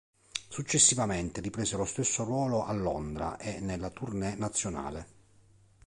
Successivamente 0.47 1.41
riprese 1.41 1.77
lo 1.77 1.85
stesso 1.85 2.23
ruolo 2.23 2.65
a 2.65 2.73
Londra 2.73 3.37
e 3.37 3.59
nella 3.59 3.91
tournée 3.91 4.33
nazionale. 4.33 5.07